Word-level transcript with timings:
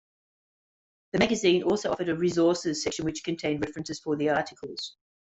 The 1.13 1.19
magazine 1.19 1.61
also 1.61 1.91
offered 1.91 2.09
a 2.09 2.15
"Resources" 2.15 2.81
section 2.81 3.05
which 3.05 3.23
contained 3.23 3.63
references 3.63 3.99
for 3.99 4.15
the 4.15 4.31
articles. 4.31 4.95